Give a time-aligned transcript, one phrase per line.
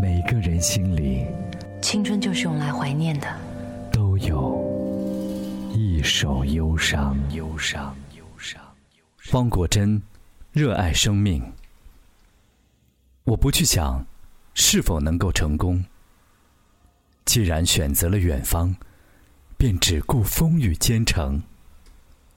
[0.00, 1.26] 每个人心里，
[1.80, 3.26] 青春就是用来怀念的。
[3.92, 8.60] 都有一首忧伤，忧伤，忧伤。
[8.96, 10.02] 忧伤方国珍，
[10.52, 11.42] 热爱生命。
[13.24, 14.04] 我不去想
[14.54, 15.84] 是否能够成功。
[17.24, 18.74] 既然选择了远方，
[19.56, 21.42] 便只顾风雨兼程。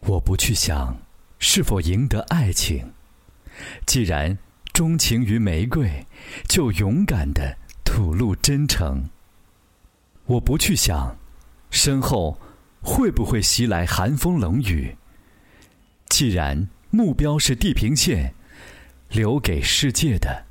[0.00, 0.96] 我不去想
[1.38, 2.92] 是否赢得爱情。
[3.86, 4.36] 既然
[4.72, 6.06] 钟情于玫瑰，
[6.48, 9.08] 就勇敢的吐露真诚。
[10.24, 11.16] 我不去想，
[11.70, 12.38] 身后
[12.80, 14.96] 会不会袭来寒风冷雨。
[16.08, 18.34] 既然目标是地平线，
[19.10, 20.46] 留给世界的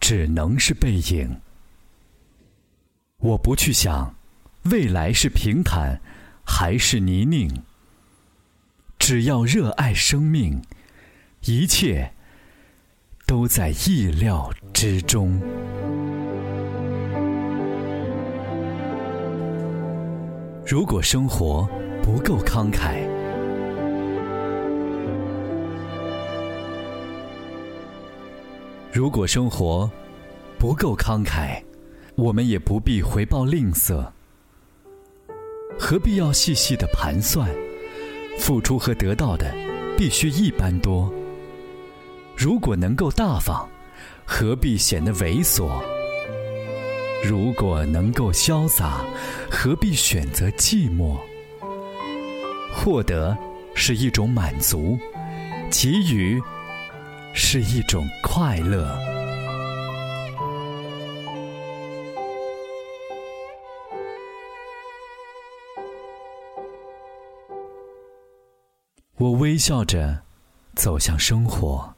[0.00, 1.40] 只能是背影。
[3.18, 4.14] 我不去想，
[4.64, 6.00] 未来是平坦
[6.44, 7.62] 还是泥泞。
[8.98, 10.62] 只要热爱生命，
[11.42, 12.14] 一切。
[13.26, 15.36] 都在意料之中。
[20.64, 21.68] 如果生活
[22.04, 23.04] 不够慷慨，
[28.92, 29.90] 如果生活
[30.56, 31.60] 不够慷慨，
[32.14, 34.06] 我们也不必回报吝啬。
[35.76, 37.50] 何必要细细的盘算？
[38.38, 39.52] 付出和得到的
[39.98, 41.12] 必须一般多。
[42.36, 43.66] 如果能够大方，
[44.26, 45.82] 何必显得猥琐？
[47.24, 49.00] 如果能够潇洒，
[49.50, 51.18] 何必选择寂寞？
[52.74, 53.36] 获得
[53.74, 54.98] 是一种满足，
[55.70, 56.40] 给予
[57.32, 58.96] 是一种快乐。
[69.16, 70.22] 我微笑着
[70.74, 71.95] 走向生活。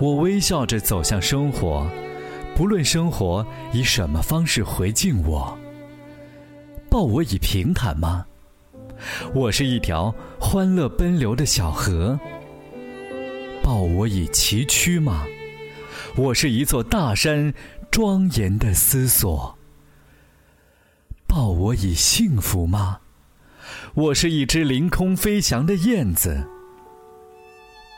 [0.00, 1.88] 我微笑着走向生活，
[2.54, 5.56] 不论生活以什么方式回敬我。
[6.90, 8.26] 抱我以平坦吗？
[9.34, 12.18] 我是一条欢乐奔流的小河。
[13.62, 15.24] 抱我以崎岖吗？
[16.16, 17.52] 我是一座大山
[17.90, 19.56] 庄严的思索。
[21.26, 22.98] 抱我以幸福吗？
[23.94, 26.46] 我是一只凌空飞翔的燕子。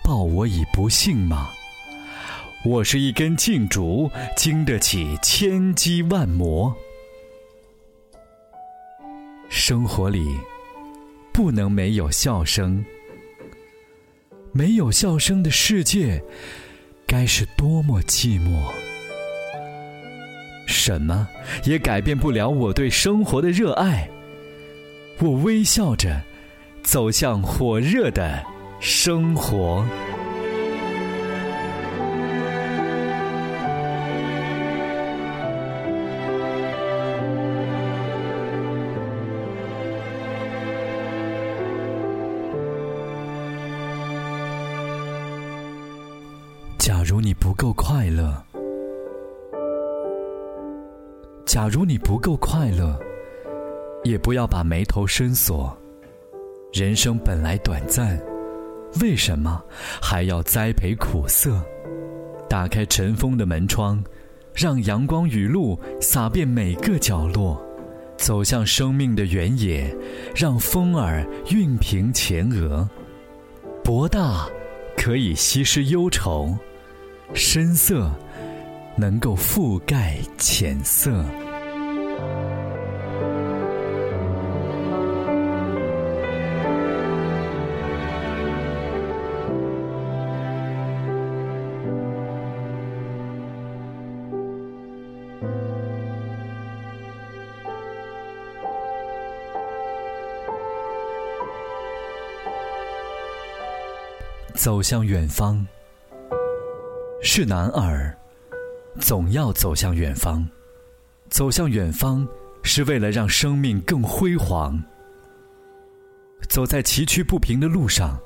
[0.04, 1.48] 抱我以不幸吗？
[2.66, 6.74] 我是一根劲竹，经得起千击万磨。
[9.48, 10.26] 生活里
[11.32, 12.84] 不能没有笑声，
[14.50, 16.20] 没有笑声的世界，
[17.06, 18.68] 该是多么寂寞。
[20.66, 21.28] 什么
[21.62, 24.10] 也改变不了我对生活的热爱。
[25.20, 26.20] 我微笑着
[26.82, 28.44] 走向火热的
[28.80, 29.86] 生活。
[46.86, 48.40] 假如你不够快乐，
[51.44, 52.96] 假如你不够快乐，
[54.04, 55.76] 也不要把眉头深锁。
[56.72, 58.16] 人生本来短暂，
[59.00, 59.60] 为什么
[60.00, 61.60] 还要栽培苦涩？
[62.48, 64.00] 打开尘封的门窗，
[64.54, 67.60] 让阳光雨露洒遍每个角落。
[68.16, 69.92] 走向生命的原野，
[70.36, 72.88] 让风儿熨平前额。
[73.82, 74.48] 博大
[74.96, 76.56] 可以稀释忧愁。
[77.34, 78.10] 深色
[78.96, 81.24] 能够覆盖浅色，
[104.54, 105.66] 走向远方。
[107.28, 108.16] 是男儿，
[109.00, 110.48] 总要走向远方。
[111.28, 112.24] 走向远方，
[112.62, 114.80] 是为了让生命更辉煌。
[116.48, 118.16] 走在崎岖不平的路上，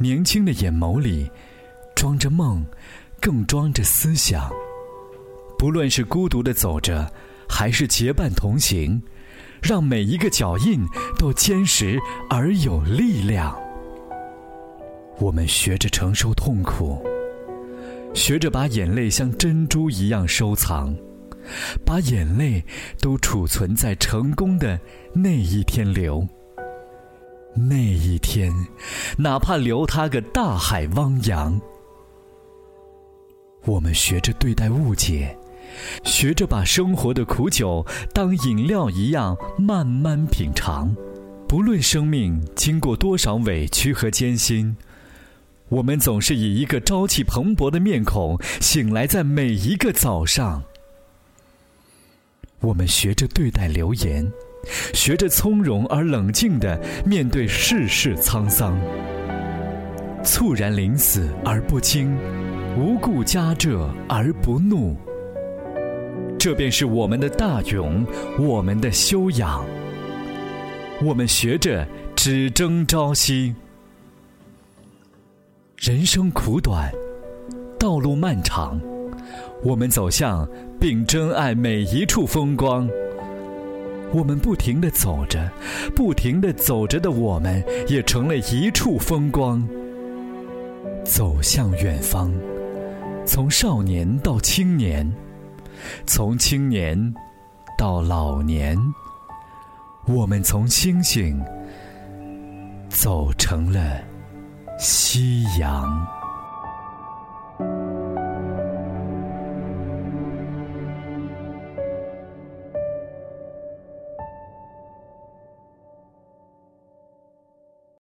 [0.00, 1.30] 年轻的眼眸里
[1.94, 2.66] 装着梦，
[3.20, 4.50] 更装着思想。
[5.56, 7.08] 不论是孤独的走着，
[7.48, 9.00] 还是结伴同行，
[9.62, 10.84] 让每一个脚印
[11.16, 11.96] 都坚实
[12.28, 13.56] 而有力量。
[15.20, 17.00] 我们学着承受痛苦，
[18.14, 20.94] 学着把眼泪像珍珠一样收藏，
[21.84, 22.64] 把眼泪
[23.00, 24.78] 都储存在成功的
[25.14, 26.26] 那一天流。
[27.54, 28.52] 那一天，
[29.16, 31.60] 哪怕留它个大海汪洋。
[33.64, 35.36] 我们学着对待误解，
[36.04, 37.84] 学着把生活的苦酒
[38.14, 40.94] 当饮料一样慢慢品尝。
[41.48, 44.76] 不论生命经过多少委屈和艰辛，
[45.70, 50.62] 我们总是以一个朝气蓬勃的面孔醒来在每一个早上。
[52.60, 54.32] 我们学着对待流言，
[54.94, 58.80] 学着从容而冷静地面对世事沧桑，
[60.24, 62.16] 猝然临死而不惊。
[62.76, 63.78] 无故加这
[64.08, 64.96] 而不怒，
[66.38, 68.06] 这便是我们的大勇，
[68.38, 69.64] 我们的修养。
[71.02, 71.86] 我们学着
[72.16, 73.54] 只争朝夕。
[75.80, 76.90] 人生苦短，
[77.78, 78.80] 道路漫长，
[79.62, 80.46] 我们走向
[80.80, 82.88] 并珍爱每一处风光。
[84.12, 85.48] 我们不停地走着，
[85.94, 89.66] 不停地走着的我们，也成了一处风光，
[91.04, 92.34] 走向远方。
[93.24, 95.08] 从少年到青年，
[96.04, 97.14] 从青年
[97.78, 98.76] 到老年，
[100.08, 101.40] 我们从星星
[102.88, 104.02] 走成了
[104.78, 106.17] 夕阳。